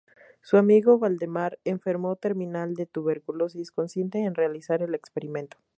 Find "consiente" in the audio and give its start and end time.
3.71-4.17